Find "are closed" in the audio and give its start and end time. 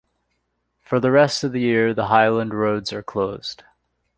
2.91-3.61